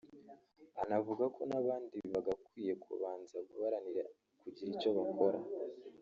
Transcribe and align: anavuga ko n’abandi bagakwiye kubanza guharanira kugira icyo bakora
anavuga 0.83 1.23
ko 1.35 1.41
n’abandi 1.49 1.97
bagakwiye 2.11 2.73
kubanza 2.83 3.37
guharanira 3.49 4.03
kugira 4.41 4.69
icyo 4.75 4.89
bakora 4.97 5.39